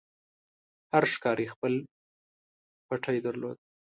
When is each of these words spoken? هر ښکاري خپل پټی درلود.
هر 0.93 1.03
ښکاري 1.13 1.47
خپل 1.53 1.73
پټی 2.87 3.17
درلود. 3.25 3.57